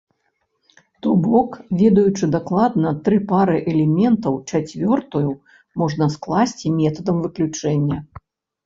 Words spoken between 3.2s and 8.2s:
пары элементаў, чацвёртую можна скласці метадам выключэння.